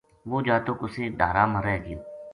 وہ 0.29 0.39
جاتک 0.47 0.77
اُسے 0.85 1.03
ڈھارا 1.19 1.43
ما 1.51 1.59
رہ 1.65 1.75
گیو 1.83 1.99